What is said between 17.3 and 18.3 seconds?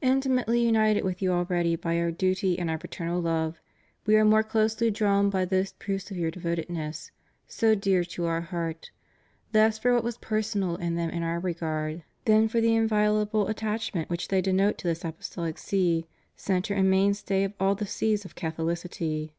of all the Sees